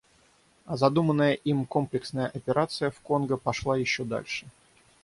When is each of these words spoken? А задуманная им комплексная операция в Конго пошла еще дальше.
А 0.65 0.77
задуманная 0.77 1.33
им 1.33 1.67
комплексная 1.67 2.25
операция 2.25 2.89
в 2.89 2.99
Конго 3.01 3.37
пошла 3.37 3.77
еще 3.77 4.03
дальше. 4.03 4.47